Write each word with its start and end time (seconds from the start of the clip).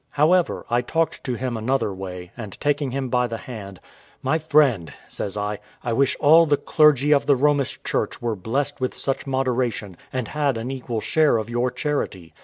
However, 0.13 0.65
I 0.67 0.81
talked 0.81 1.23
to 1.25 1.35
him 1.35 1.55
another 1.55 1.93
way, 1.93 2.31
and 2.35 2.59
taking 2.59 2.89
him 2.89 3.07
by 3.09 3.27
the 3.27 3.37
hand, 3.37 3.79
"My 4.23 4.39
friend," 4.39 4.91
says 5.07 5.37
I, 5.37 5.59
"I 5.83 5.93
wish 5.93 6.17
all 6.19 6.47
the 6.47 6.57
clergy 6.57 7.13
of 7.13 7.27
the 7.27 7.35
Romish 7.35 7.79
Church 7.83 8.19
were 8.19 8.35
blessed 8.35 8.81
with 8.81 8.95
such 8.95 9.27
moderation, 9.27 9.95
and 10.11 10.29
had 10.29 10.57
an 10.57 10.71
equal 10.71 11.01
share 11.01 11.37
of 11.37 11.51
your 11.51 11.69
charity. 11.69 12.33